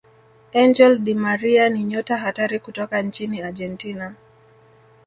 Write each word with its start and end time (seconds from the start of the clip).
angel 0.53 0.97
Di 0.99 1.13
Maria 1.13 1.69
ni 1.69 1.83
nyota 1.83 2.17
hatari 2.17 2.59
kutoka 2.59 3.01
nchini 3.01 3.41
argentina 3.41 4.15